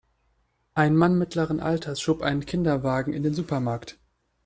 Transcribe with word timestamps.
Ein 0.73 0.95
Mann 0.95 1.19
mittleren 1.19 1.59
Alters 1.59 2.01
schob 2.01 2.23
einen 2.23 2.43
Kinderwagen 2.47 3.13
in 3.13 3.21
den 3.21 3.35
Supermarkt. 3.35 3.99